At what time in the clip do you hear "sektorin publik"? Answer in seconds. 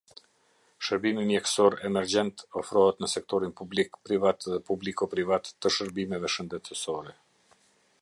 3.13-4.01